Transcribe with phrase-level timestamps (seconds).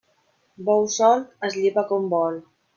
[0.69, 2.45] Bou solt es llepa com vol.